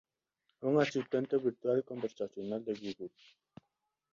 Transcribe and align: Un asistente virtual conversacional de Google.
Un 0.69 0.79
asistente 0.81 1.37
virtual 1.37 1.83
conversacional 1.83 2.65
de 2.65 2.73
Google. 2.73 3.11